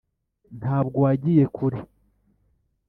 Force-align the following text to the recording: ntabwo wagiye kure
ntabwo 0.59 0.97
wagiye 1.05 1.43
kure 1.55 1.79